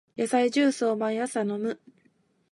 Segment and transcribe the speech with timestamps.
[0.17, 1.79] 野菜ジュースを毎朝飲む